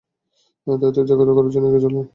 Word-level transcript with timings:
তাই 0.67 0.77
তাকে 0.83 1.01
জাগ্রত 1.09 1.29
করার 1.35 1.51
জন্যে 1.53 1.67
এগিয়ে 1.69 1.83
গেলেন। 1.85 2.05